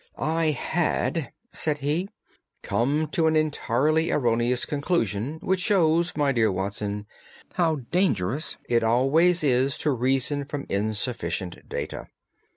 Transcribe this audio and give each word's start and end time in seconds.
"I 0.17 0.49
had," 0.49 1.31
said 1.53 1.77
he, 1.77 2.09
"come 2.63 3.05
to 3.09 3.27
an 3.27 3.35
entirely 3.35 4.09
erroneous 4.09 4.65
conclusion 4.65 5.37
which 5.43 5.59
shows, 5.59 6.17
my 6.17 6.31
dear 6.31 6.51
Watson, 6.51 7.05
how 7.53 7.81
dangerous 7.91 8.57
it 8.67 8.81
always 8.81 9.43
is 9.43 9.77
to 9.77 9.91
reason 9.91 10.43
from 10.43 10.65
insufficient 10.69 11.69
data. 11.69 12.07